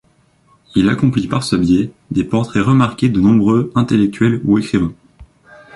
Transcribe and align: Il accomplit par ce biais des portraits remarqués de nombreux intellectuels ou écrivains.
Il 0.73 0.89
accomplit 0.89 1.27
par 1.27 1.43
ce 1.43 1.55
biais 1.55 1.91
des 2.09 2.23
portraits 2.23 2.65
remarqués 2.65 3.07
de 3.09 3.21
nombreux 3.21 3.71
intellectuels 3.75 4.41
ou 4.45 4.57
écrivains. 4.57 4.95